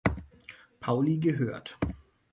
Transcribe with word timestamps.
Pauli 0.79 1.19
gehört. 1.19 1.77